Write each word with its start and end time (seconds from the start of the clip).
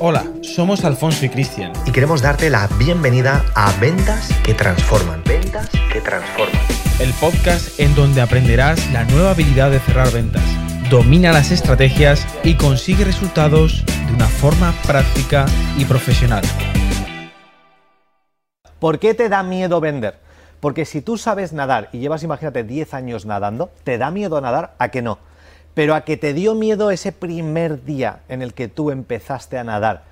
Hola, 0.00 0.24
somos 0.42 0.84
Alfonso 0.84 1.26
y 1.26 1.28
Cristian. 1.28 1.72
Y 1.84 1.90
queremos 1.90 2.22
darte 2.22 2.50
la 2.50 2.68
bienvenida 2.78 3.44
a 3.56 3.72
Ventas 3.80 4.32
que 4.44 4.54
Transforman. 4.54 5.24
Ventas 5.24 5.68
que 5.92 6.00
Transforman. 6.00 6.62
El 7.00 7.12
podcast 7.14 7.80
en 7.80 7.96
donde 7.96 8.20
aprenderás 8.20 8.92
la 8.92 9.02
nueva 9.06 9.32
habilidad 9.32 9.72
de 9.72 9.80
cerrar 9.80 10.12
ventas. 10.12 10.44
Domina 10.88 11.32
las 11.32 11.50
estrategias 11.50 12.24
y 12.44 12.54
consigue 12.54 13.04
resultados 13.04 13.84
de 14.06 14.14
una 14.14 14.28
forma 14.28 14.72
práctica 14.86 15.46
y 15.76 15.84
profesional. 15.84 16.44
¿Por 18.78 19.00
qué 19.00 19.14
te 19.14 19.28
da 19.28 19.42
miedo 19.42 19.80
vender? 19.80 20.20
Porque 20.60 20.84
si 20.84 21.02
tú 21.02 21.18
sabes 21.18 21.52
nadar 21.52 21.88
y 21.92 21.98
llevas, 21.98 22.22
imagínate, 22.22 22.62
10 22.62 22.94
años 22.94 23.26
nadando, 23.26 23.72
¿te 23.82 23.98
da 23.98 24.12
miedo 24.12 24.40
nadar? 24.40 24.76
¿A 24.78 24.90
que 24.90 25.02
no? 25.02 25.18
Pero 25.78 25.94
a 25.94 26.00
que 26.00 26.16
te 26.16 26.34
dio 26.34 26.56
miedo 26.56 26.90
ese 26.90 27.12
primer 27.12 27.84
día 27.84 28.22
en 28.28 28.42
el 28.42 28.52
que 28.52 28.66
tú 28.66 28.90
empezaste 28.90 29.58
a 29.58 29.62
nadar. 29.62 30.02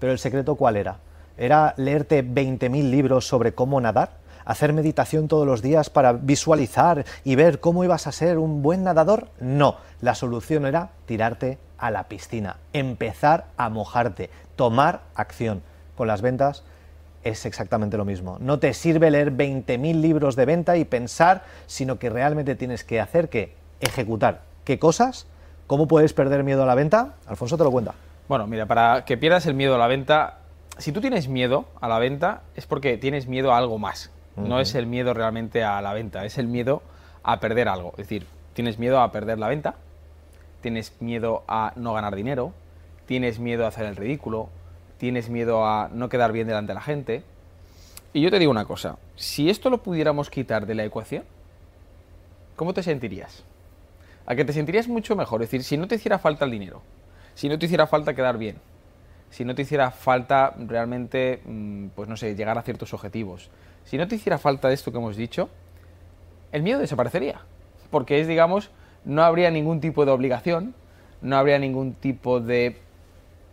Pero 0.00 0.10
el 0.10 0.18
secreto 0.18 0.56
cuál 0.56 0.76
era? 0.76 0.96
¿Era 1.38 1.74
leerte 1.76 2.24
20.000 2.24 2.90
libros 2.90 3.28
sobre 3.28 3.54
cómo 3.54 3.80
nadar? 3.80 4.16
¿Hacer 4.44 4.72
meditación 4.72 5.28
todos 5.28 5.46
los 5.46 5.62
días 5.62 5.90
para 5.90 6.12
visualizar 6.12 7.04
y 7.22 7.36
ver 7.36 7.60
cómo 7.60 7.84
ibas 7.84 8.08
a 8.08 8.10
ser 8.10 8.36
un 8.38 8.62
buen 8.62 8.82
nadador? 8.82 9.28
No, 9.38 9.76
la 10.00 10.16
solución 10.16 10.66
era 10.66 10.90
tirarte 11.06 11.58
a 11.78 11.92
la 11.92 12.08
piscina, 12.08 12.56
empezar 12.72 13.44
a 13.56 13.68
mojarte, 13.68 14.28
tomar 14.56 15.02
acción. 15.14 15.62
Con 15.96 16.08
las 16.08 16.20
ventas 16.20 16.64
es 17.22 17.46
exactamente 17.46 17.96
lo 17.96 18.04
mismo. 18.04 18.38
No 18.40 18.58
te 18.58 18.74
sirve 18.74 19.12
leer 19.12 19.30
20.000 19.30 20.00
libros 20.00 20.34
de 20.34 20.46
venta 20.46 20.76
y 20.78 20.84
pensar, 20.84 21.44
sino 21.68 22.00
que 22.00 22.10
realmente 22.10 22.56
tienes 22.56 22.82
que 22.82 23.00
hacer 23.00 23.28
que 23.28 23.54
ejecutar. 23.80 24.50
¿Qué 24.64 24.78
cosas? 24.78 25.26
¿Cómo 25.66 25.88
puedes 25.88 26.12
perder 26.12 26.44
miedo 26.44 26.62
a 26.62 26.66
la 26.66 26.76
venta? 26.76 27.14
Alfonso 27.26 27.58
te 27.58 27.64
lo 27.64 27.72
cuenta. 27.72 27.94
Bueno, 28.28 28.46
mira, 28.46 28.66
para 28.66 29.04
que 29.04 29.16
pierdas 29.16 29.46
el 29.46 29.54
miedo 29.54 29.74
a 29.74 29.78
la 29.78 29.88
venta, 29.88 30.38
si 30.78 30.92
tú 30.92 31.00
tienes 31.00 31.26
miedo 31.26 31.64
a 31.80 31.88
la 31.88 31.98
venta 31.98 32.42
es 32.54 32.66
porque 32.66 32.96
tienes 32.96 33.26
miedo 33.26 33.52
a 33.52 33.58
algo 33.58 33.78
más. 33.78 34.10
No 34.36 34.60
es 34.60 34.74
el 34.76 34.86
miedo 34.86 35.12
realmente 35.14 35.64
a 35.64 35.82
la 35.82 35.92
venta, 35.92 36.24
es 36.24 36.38
el 36.38 36.46
miedo 36.46 36.82
a 37.24 37.40
perder 37.40 37.68
algo. 37.68 37.90
Es 37.92 38.08
decir, 38.08 38.26
tienes 38.54 38.78
miedo 38.78 39.00
a 39.00 39.10
perder 39.10 39.38
la 39.38 39.48
venta, 39.48 39.74
tienes 40.60 40.94
miedo 41.00 41.42
a 41.48 41.72
no 41.76 41.92
ganar 41.92 42.14
dinero, 42.14 42.52
tienes 43.06 43.40
miedo 43.40 43.64
a 43.64 43.68
hacer 43.68 43.84
el 43.84 43.96
ridículo, 43.96 44.48
tienes 44.96 45.28
miedo 45.28 45.66
a 45.66 45.90
no 45.92 46.08
quedar 46.08 46.30
bien 46.32 46.46
delante 46.46 46.70
de 46.70 46.74
la 46.74 46.80
gente. 46.80 47.24
Y 48.12 48.22
yo 48.22 48.30
te 48.30 48.38
digo 48.38 48.50
una 48.50 48.64
cosa, 48.64 48.96
si 49.16 49.50
esto 49.50 49.70
lo 49.70 49.82
pudiéramos 49.82 50.30
quitar 50.30 50.66
de 50.66 50.76
la 50.76 50.84
ecuación, 50.84 51.24
¿cómo 52.56 52.72
te 52.72 52.82
sentirías? 52.82 53.44
A 54.26 54.34
que 54.34 54.44
te 54.44 54.52
sentirías 54.52 54.88
mucho 54.88 55.16
mejor, 55.16 55.42
es 55.42 55.48
decir, 55.48 55.64
si 55.64 55.76
no 55.76 55.88
te 55.88 55.96
hiciera 55.96 56.18
falta 56.18 56.44
el 56.44 56.50
dinero, 56.50 56.82
si 57.34 57.48
no 57.48 57.58
te 57.58 57.66
hiciera 57.66 57.86
falta 57.86 58.14
quedar 58.14 58.38
bien, 58.38 58.56
si 59.30 59.44
no 59.44 59.54
te 59.54 59.62
hiciera 59.62 59.90
falta 59.90 60.54
realmente, 60.58 61.40
mm, 61.44 61.86
pues 61.94 62.08
no 62.08 62.16
sé, 62.16 62.34
llegar 62.34 62.58
a 62.58 62.62
ciertos 62.62 62.92
objetivos, 62.94 63.50
si 63.84 63.98
no 63.98 64.06
te 64.06 64.16
hiciera 64.16 64.38
falta 64.38 64.72
esto 64.72 64.92
que 64.92 64.98
hemos 64.98 65.16
dicho, 65.16 65.48
el 66.52 66.62
miedo 66.62 66.78
desaparecería. 66.78 67.40
Porque 67.90 68.20
es, 68.20 68.28
digamos, 68.28 68.70
no 69.04 69.22
habría 69.22 69.50
ningún 69.50 69.80
tipo 69.80 70.04
de 70.04 70.12
obligación, 70.12 70.74
no 71.20 71.36
habría 71.36 71.58
ningún 71.58 71.94
tipo 71.94 72.40
de 72.40 72.78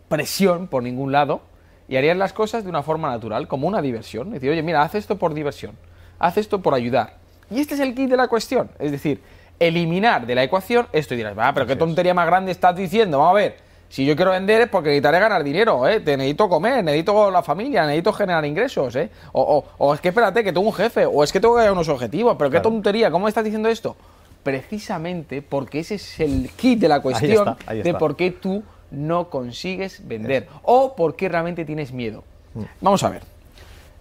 presión 0.08 0.66
por 0.66 0.82
ningún 0.82 1.12
lado 1.12 1.42
y 1.88 1.96
harías 1.96 2.16
las 2.16 2.32
cosas 2.32 2.64
de 2.64 2.70
una 2.70 2.82
forma 2.82 3.10
natural, 3.10 3.48
como 3.48 3.66
una 3.66 3.82
diversión. 3.82 4.28
Es 4.28 4.34
decir, 4.34 4.50
oye, 4.50 4.62
mira, 4.62 4.82
haz 4.82 4.94
esto 4.94 5.18
por 5.18 5.34
diversión, 5.34 5.76
haz 6.18 6.36
esto 6.36 6.62
por 6.62 6.74
ayudar. 6.74 7.14
Y 7.50 7.60
este 7.60 7.74
es 7.74 7.80
el 7.80 7.94
kit 7.94 8.08
de 8.08 8.16
la 8.16 8.28
cuestión. 8.28 8.70
Es 8.78 8.92
decir, 8.92 9.20
eliminar 9.60 10.26
de 10.26 10.34
la 10.34 10.42
ecuación 10.42 10.88
esto 10.92 11.14
y 11.14 11.18
dirás, 11.18 11.38
va, 11.38 11.52
pero 11.52 11.66
qué 11.66 11.76
tontería 11.76 12.14
más 12.14 12.26
grande 12.26 12.50
estás 12.50 12.74
diciendo. 12.74 13.18
Vamos 13.18 13.32
a 13.32 13.34
ver, 13.34 13.56
si 13.90 14.06
yo 14.06 14.14
quiero 14.16 14.30
vender 14.30 14.62
es 14.62 14.68
porque 14.68 14.88
necesitaré 14.88 15.18
ganar 15.18 15.42
dinero, 15.42 15.86
¿eh? 15.86 16.00
Te 16.00 16.16
necesito 16.16 16.48
comer, 16.48 16.82
necesito 16.82 17.30
la 17.30 17.42
familia, 17.42 17.84
necesito 17.86 18.12
generar 18.12 18.44
ingresos, 18.44 18.94
¿eh? 18.96 19.10
O, 19.32 19.94
es 19.94 20.00
que 20.00 20.08
espérate, 20.08 20.44
que 20.44 20.52
tengo 20.52 20.66
un 20.66 20.72
jefe, 20.72 21.04
o 21.06 21.24
es 21.24 21.32
que 21.32 21.40
tengo 21.40 21.56
que 21.56 21.62
dar 21.62 21.72
unos 21.72 21.88
objetivos, 21.88 22.36
pero 22.38 22.50
qué 22.50 22.60
tontería, 22.60 23.10
¿cómo 23.10 23.24
me 23.24 23.28
estás 23.28 23.44
diciendo 23.44 23.68
esto? 23.68 23.96
Precisamente 24.44 25.42
porque 25.42 25.80
ese 25.80 25.96
es 25.96 26.20
el 26.20 26.50
kit 26.56 26.78
de 26.78 26.88
la 26.88 27.00
cuestión 27.00 27.56
de 27.68 27.94
por 27.94 28.14
qué 28.14 28.30
tú 28.30 28.62
no 28.92 29.28
consigues 29.28 30.06
vender 30.06 30.48
o 30.62 30.94
por 30.94 31.16
qué 31.16 31.28
realmente 31.28 31.64
tienes 31.64 31.92
miedo. 31.92 32.22
Mm. 32.54 32.62
Vamos 32.80 33.02
a 33.02 33.10
ver. 33.10 33.22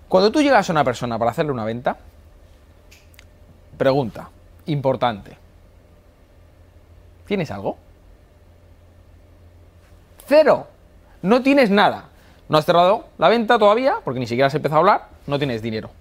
Cuando 0.08 0.32
tú 0.32 0.42
llegas 0.42 0.70
a 0.70 0.72
una 0.72 0.84
persona 0.84 1.18
para 1.18 1.32
hacerle 1.32 1.52
una 1.52 1.66
venta, 1.66 1.98
pregunta, 3.76 4.30
importante. 4.68 5.39
¿Tienes 7.30 7.52
algo? 7.52 7.78
Cero. 10.26 10.66
No 11.22 11.44
tienes 11.44 11.70
nada. 11.70 12.06
No 12.50 12.58
has 12.58 12.66
cerrado 12.66 13.06
la 13.20 13.30
venta 13.30 13.60
todavía, 13.60 13.98
porque 14.04 14.20
ni 14.20 14.26
siquiera 14.26 14.48
has 14.48 14.56
empezado 14.56 14.78
a 14.78 14.80
hablar, 14.80 15.10
no 15.28 15.38
tienes 15.38 15.62
dinero. 15.62 15.92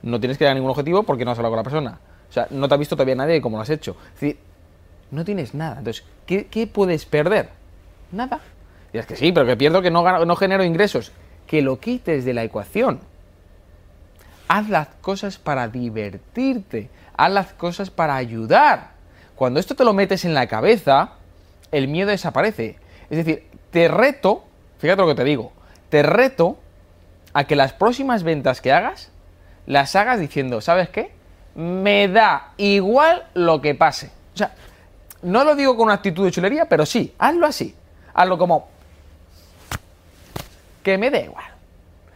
No 0.00 0.18
tienes 0.18 0.38
que 0.38 0.46
dar 0.46 0.54
ningún 0.54 0.70
objetivo 0.70 1.02
porque 1.02 1.26
no 1.26 1.32
has 1.32 1.38
hablado 1.38 1.52
con 1.52 1.58
la 1.58 1.62
persona. 1.62 1.98
O 2.30 2.32
sea, 2.32 2.46
no 2.48 2.68
te 2.68 2.74
ha 2.74 2.78
visto 2.78 2.96
todavía 2.96 3.16
nadie 3.16 3.34
de 3.34 3.42
cómo 3.42 3.58
lo 3.58 3.64
has 3.64 3.68
hecho. 3.68 3.98
Es 4.14 4.20
decir, 4.20 4.38
no 5.10 5.26
tienes 5.26 5.52
nada. 5.52 5.76
Entonces, 5.76 6.04
¿qué, 6.24 6.70
puedes 6.72 7.04
perder? 7.04 7.50
Nada. 8.10 8.40
Y 8.94 8.96
es 8.96 9.04
que 9.04 9.16
sí, 9.16 9.32
pero 9.32 9.44
que 9.44 9.58
pierdo 9.58 9.82
que 9.82 9.90
no, 9.90 10.24
no 10.24 10.36
genero 10.36 10.64
ingresos. 10.64 11.12
Que 11.46 11.60
lo 11.60 11.80
quites 11.80 12.24
de 12.24 12.32
la 12.32 12.44
ecuación. 12.44 13.00
Haz 14.48 14.70
las 14.70 14.88
cosas 15.02 15.36
para 15.36 15.68
divertirte. 15.68 16.88
Haz 17.14 17.30
las 17.30 17.52
cosas 17.52 17.90
para 17.90 18.16
ayudar. 18.16 18.99
Cuando 19.40 19.58
esto 19.58 19.74
te 19.74 19.84
lo 19.84 19.94
metes 19.94 20.26
en 20.26 20.34
la 20.34 20.48
cabeza, 20.48 21.12
el 21.72 21.88
miedo 21.88 22.10
desaparece. 22.10 22.76
Es 23.08 23.16
decir, 23.16 23.46
te 23.70 23.88
reto, 23.88 24.44
fíjate 24.76 25.00
lo 25.00 25.08
que 25.08 25.14
te 25.14 25.24
digo, 25.24 25.50
te 25.88 26.02
reto 26.02 26.58
a 27.32 27.44
que 27.44 27.56
las 27.56 27.72
próximas 27.72 28.22
ventas 28.22 28.60
que 28.60 28.70
hagas, 28.70 29.10
las 29.64 29.96
hagas 29.96 30.20
diciendo, 30.20 30.60
¿sabes 30.60 30.90
qué? 30.90 31.12
Me 31.54 32.06
da 32.08 32.52
igual 32.58 33.28
lo 33.32 33.62
que 33.62 33.74
pase. 33.74 34.10
O 34.34 34.36
sea, 34.36 34.52
no 35.22 35.42
lo 35.42 35.54
digo 35.54 35.74
con 35.74 35.84
una 35.86 35.94
actitud 35.94 36.26
de 36.26 36.32
chulería, 36.32 36.66
pero 36.66 36.84
sí, 36.84 37.14
hazlo 37.18 37.46
así. 37.46 37.74
Hazlo 38.12 38.36
como, 38.36 38.68
que 40.82 40.98
me 40.98 41.10
dé 41.10 41.22
igual. 41.22 41.46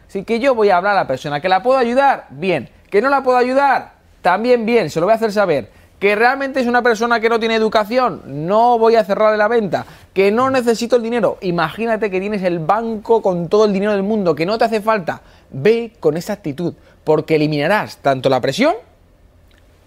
Así 0.07 0.23
que 0.23 0.39
yo 0.39 0.53
voy 0.53 0.69
a 0.69 0.77
hablar 0.77 0.91
a 0.91 0.97
la 0.97 1.07
persona 1.07 1.41
que 1.41 1.49
la 1.49 1.63
puedo 1.63 1.79
ayudar, 1.79 2.27
bien. 2.29 2.69
Que 2.91 3.01
no 3.01 3.09
la 3.09 3.23
puedo 3.23 3.39
ayudar, 3.39 3.93
también 4.21 4.63
bien, 4.63 4.91
se 4.91 4.99
lo 4.99 5.07
voy 5.07 5.13
a 5.13 5.15
hacer 5.15 5.33
saber 5.33 5.74
que 5.99 6.15
realmente 6.15 6.59
es 6.59 6.67
una 6.67 6.81
persona 6.81 7.19
que 7.19 7.29
no 7.29 7.39
tiene 7.39 7.55
educación, 7.55 8.21
no 8.25 8.77
voy 8.77 8.95
a 8.95 9.03
cerrarle 9.03 9.37
la 9.37 9.47
venta, 9.47 9.85
que 10.13 10.31
no 10.31 10.49
necesito 10.49 10.97
el 10.97 11.03
dinero. 11.03 11.37
Imagínate 11.41 12.11
que 12.11 12.19
tienes 12.19 12.43
el 12.43 12.59
banco 12.59 13.21
con 13.21 13.47
todo 13.47 13.65
el 13.65 13.73
dinero 13.73 13.93
del 13.93 14.03
mundo, 14.03 14.35
que 14.35 14.45
no 14.45 14.57
te 14.57 14.65
hace 14.65 14.81
falta. 14.81 15.21
Ve 15.51 15.93
con 15.99 16.17
esa 16.17 16.33
actitud, 16.33 16.73
porque 17.03 17.35
eliminarás 17.35 17.97
tanto 17.97 18.29
la 18.29 18.41
presión 18.41 18.75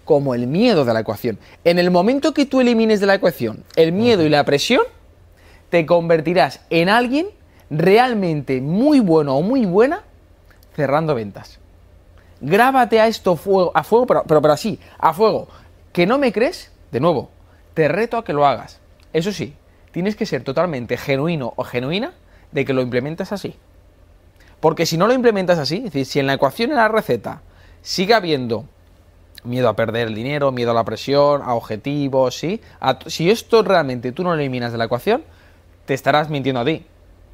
como 0.03 0.33
el 0.33 0.47
miedo 0.47 0.85
de 0.85 0.93
la 0.93 1.01
ecuación. 1.01 1.37
En 1.63 1.77
el 1.77 1.91
momento 1.91 2.33
que 2.33 2.47
tú 2.47 2.61
elimines 2.61 2.99
de 2.99 3.05
la 3.05 3.13
ecuación 3.13 3.63
el 3.75 3.91
miedo 3.91 4.23
y 4.23 4.29
la 4.29 4.43
presión, 4.43 4.81
te 5.69 5.85
convertirás 5.85 6.61
en 6.71 6.89
alguien 6.89 7.27
realmente 7.69 8.59
muy 8.59 8.99
bueno 8.99 9.37
o 9.37 9.43
muy 9.43 9.67
buena 9.67 10.01
cerrando 10.75 11.13
ventas. 11.13 11.59
Grábate 12.41 12.99
a 12.99 13.07
esto 13.07 13.35
fuego, 13.35 13.71
a 13.75 13.83
fuego, 13.83 14.07
pero, 14.07 14.23
pero, 14.25 14.41
pero 14.41 14.53
así, 14.53 14.79
a 14.97 15.13
fuego. 15.13 15.47
¿Que 15.93 16.05
no 16.05 16.17
me 16.17 16.31
crees? 16.31 16.71
De 16.91 16.99
nuevo, 16.99 17.29
te 17.73 17.87
reto 17.87 18.17
a 18.17 18.23
que 18.23 18.33
lo 18.33 18.45
hagas. 18.45 18.79
Eso 19.13 19.31
sí, 19.31 19.55
tienes 19.91 20.15
que 20.15 20.25
ser 20.25 20.43
totalmente 20.43 20.97
genuino 20.97 21.53
o 21.55 21.63
genuina 21.63 22.13
de 22.51 22.65
que 22.65 22.73
lo 22.73 22.81
implementas 22.81 23.31
así. 23.31 23.55
Porque 24.59 24.85
si 24.85 24.97
no 24.97 25.07
lo 25.07 25.13
implementas 25.13 25.57
así, 25.57 25.77
es 25.77 25.83
decir, 25.85 26.05
si 26.05 26.19
en 26.19 26.27
la 26.27 26.33
ecuación, 26.33 26.71
en 26.71 26.77
la 26.77 26.87
receta, 26.87 27.41
sigue 27.81 28.13
habiendo 28.13 28.65
miedo 29.43 29.69
a 29.69 29.75
perder 29.75 30.07
el 30.07 30.15
dinero, 30.15 30.51
miedo 30.51 30.71
a 30.71 30.73
la 30.73 30.83
presión, 30.83 31.41
a 31.41 31.53
objetivos, 31.53 32.37
¿sí? 32.37 32.61
si 33.07 33.31
esto 33.31 33.63
realmente 33.63 34.11
tú 34.11 34.23
no 34.23 34.35
lo 34.35 34.35
eliminas 34.35 34.71
de 34.71 34.77
la 34.77 34.85
ecuación, 34.85 35.23
te 35.85 35.93
estarás 35.93 36.29
mintiendo 36.29 36.59
a 36.59 36.65
ti. 36.65 36.85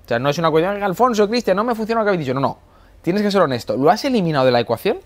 O 0.06 0.08
sea, 0.08 0.20
no 0.20 0.30
es 0.30 0.38
una 0.38 0.52
cuestión, 0.52 0.82
Alfonso, 0.84 1.28
Cristian, 1.28 1.58
no 1.58 1.64
me 1.64 1.74
funciona 1.74 2.02
lo 2.02 2.06
que 2.06 2.10
habéis 2.10 2.28
dicho. 2.28 2.36
No, 2.36 2.42
no. 2.42 2.60
Tienes 3.02 3.24
que 3.24 3.32
ser 3.32 3.42
honesto. 3.42 3.76
¿Lo 3.76 3.90
has 3.90 4.06
eliminado 4.06 4.46
de 4.46 4.52
la 4.52 4.60
ecuación? 4.60 5.00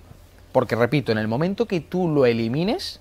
Porque, 0.51 0.75
repito, 0.75 1.11
en 1.11 1.17
el 1.17 1.27
momento 1.27 1.65
que 1.65 1.79
tú 1.79 2.09
lo 2.09 2.25
elimines, 2.25 2.99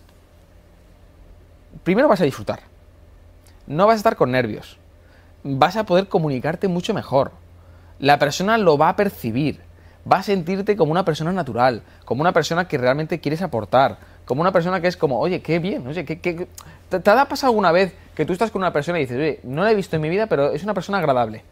primero 1.88 2.06
vas 2.06 2.20
a 2.20 2.24
disfrutar. 2.24 2.60
No 3.66 3.86
vas 3.86 3.94
a 3.94 3.96
estar 3.96 4.14
con 4.14 4.30
nervios. 4.30 4.76
Vas 5.42 5.74
a 5.78 5.86
poder 5.86 6.06
comunicarte 6.06 6.68
mucho 6.68 6.92
mejor. 6.92 7.32
La 7.98 8.18
persona 8.18 8.58
lo 8.58 8.76
va 8.76 8.90
a 8.90 8.96
percibir. 8.96 9.62
Va 10.10 10.18
a 10.18 10.22
sentirte 10.22 10.76
como 10.76 10.92
una 10.92 11.06
persona 11.06 11.32
natural, 11.32 11.80
como 12.04 12.20
una 12.20 12.34
persona 12.34 12.68
que 12.68 12.76
realmente 12.76 13.20
quieres 13.20 13.40
aportar, 13.40 13.96
como 14.26 14.42
una 14.42 14.52
persona 14.52 14.82
que 14.82 14.88
es 14.88 14.98
como, 14.98 15.18
oye, 15.18 15.40
qué 15.40 15.60
bien, 15.60 15.86
oye, 15.86 16.04
¿qué, 16.04 16.20
qué... 16.20 16.46
¿Te, 16.90 17.10
ha 17.10 17.24
pasado 17.24 17.52
alguna 17.52 17.72
vez 17.72 17.94
que 18.14 18.26
tú 18.26 18.34
estás 18.34 18.50
con 18.50 18.60
una 18.60 18.72
persona 18.74 18.98
y 18.98 19.04
dices, 19.04 19.16
oye, 19.16 19.40
no 19.42 19.64
la 19.64 19.70
he 19.70 19.74
visto 19.74 19.96
en 19.96 20.02
mi 20.02 20.10
vida, 20.10 20.26
pero 20.26 20.52
es 20.52 20.62
una 20.64 20.74
persona 20.74 20.98
agradable? 20.98 21.42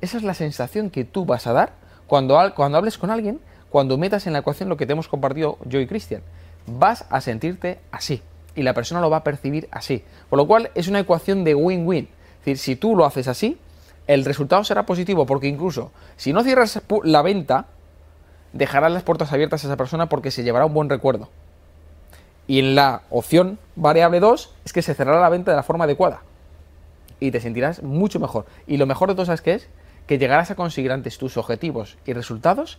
Esa 0.00 0.16
es 0.16 0.22
la 0.22 0.34
sensación 0.34 0.90
que 0.90 1.04
tú 1.04 1.24
vas 1.24 1.48
a 1.48 1.52
dar 1.52 1.72
cuando, 2.06 2.38
cuando 2.54 2.78
hables 2.78 2.98
con 2.98 3.10
alguien, 3.10 3.40
cuando 3.68 3.98
metas 3.98 4.28
en 4.28 4.32
la 4.32 4.38
ecuación 4.38 4.68
lo 4.68 4.76
que 4.76 4.86
te 4.86 4.92
hemos 4.92 5.08
compartido 5.08 5.58
yo 5.64 5.80
y 5.80 5.88
Cristian. 5.88 6.22
Vas 6.68 7.04
a 7.10 7.20
sentirte 7.20 7.80
así 7.90 8.22
y 8.54 8.62
la 8.62 8.74
persona 8.74 9.00
lo 9.00 9.10
va 9.10 9.18
a 9.18 9.24
percibir 9.24 9.68
así. 9.70 10.04
Por 10.30 10.38
lo 10.38 10.46
cual 10.46 10.70
es 10.74 10.88
una 10.88 11.00
ecuación 11.00 11.44
de 11.44 11.54
win-win. 11.54 12.04
Es 12.04 12.38
decir, 12.40 12.58
si 12.58 12.76
tú 12.76 12.96
lo 12.96 13.04
haces 13.04 13.28
así, 13.28 13.58
el 14.06 14.24
resultado 14.24 14.64
será 14.64 14.84
positivo 14.86 15.26
porque 15.26 15.48
incluso 15.48 15.90
si 16.16 16.32
no 16.32 16.42
cierras 16.42 16.80
la 17.04 17.22
venta, 17.22 17.66
dejarás 18.52 18.92
las 18.92 19.02
puertas 19.02 19.32
abiertas 19.32 19.64
a 19.64 19.68
esa 19.68 19.76
persona 19.76 20.08
porque 20.08 20.30
se 20.30 20.42
llevará 20.42 20.66
un 20.66 20.74
buen 20.74 20.88
recuerdo. 20.88 21.28
Y 22.46 22.58
en 22.58 22.74
la 22.74 23.02
opción 23.10 23.58
variable 23.74 24.20
2 24.20 24.54
es 24.64 24.72
que 24.72 24.82
se 24.82 24.94
cerrará 24.94 25.20
la 25.20 25.30
venta 25.30 25.50
de 25.50 25.56
la 25.56 25.62
forma 25.62 25.84
adecuada. 25.84 26.22
Y 27.20 27.30
te 27.30 27.40
sentirás 27.40 27.82
mucho 27.82 28.20
mejor. 28.20 28.44
Y 28.66 28.76
lo 28.76 28.86
mejor 28.86 29.08
de 29.08 29.14
todo, 29.14 29.26
¿sabes 29.26 29.40
qué 29.40 29.54
es? 29.54 29.68
Que 30.06 30.18
llegarás 30.18 30.50
a 30.50 30.54
conseguir 30.54 30.92
antes 30.92 31.16
tus 31.16 31.38
objetivos 31.38 31.96
y 32.04 32.12
resultados 32.12 32.78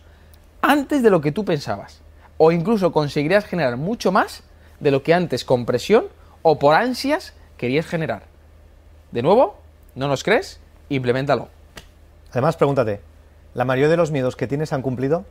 antes 0.62 1.02
de 1.02 1.10
lo 1.10 1.20
que 1.20 1.32
tú 1.32 1.44
pensabas. 1.44 2.00
O 2.38 2.52
incluso 2.52 2.92
conseguirías 2.92 3.44
generar 3.44 3.76
mucho 3.76 4.12
más 4.12 4.44
de 4.80 4.90
lo 4.90 5.02
que 5.02 5.14
antes 5.14 5.44
con 5.44 5.66
presión 5.66 6.06
o 6.42 6.58
por 6.58 6.74
ansias 6.74 7.34
querías 7.56 7.86
generar. 7.86 8.24
De 9.12 9.22
nuevo, 9.22 9.56
¿no 9.94 10.08
nos 10.08 10.22
crees? 10.22 10.60
Implementalo. 10.88 11.48
Además, 12.30 12.56
pregúntate, 12.56 13.00
¿la 13.54 13.64
mayoría 13.64 13.88
de 13.88 13.96
los 13.96 14.10
miedos 14.10 14.36
que 14.36 14.46
tienes 14.46 14.72
han 14.72 14.82
cumplido? 14.82 15.24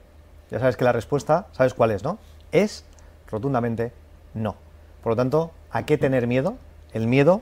Ya 0.52 0.60
sabes 0.60 0.78
que 0.78 0.84
la 0.84 0.92
respuesta, 0.92 1.48
¿sabes 1.52 1.74
cuál 1.74 1.92
es, 1.92 2.04
no? 2.04 2.18
Es 2.52 2.86
rotundamente 3.28 3.92
no. 4.34 4.56
Por 5.04 5.14
lo 5.14 5.16
tanto, 5.16 5.52
¿a 5.72 5.86
qué 5.86 5.98
tener 5.98 6.28
miedo? 6.28 6.58
El 6.94 7.08
miedo 7.08 7.42